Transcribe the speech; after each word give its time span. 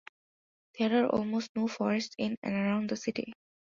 There 0.79 1.03
are 1.05 1.09
almost 1.09 1.51
no 1.55 1.67
forests 1.67 2.15
in 2.17 2.35
and 2.41 2.55
around 2.55 2.89
the 2.89 2.95
city. 2.95 3.33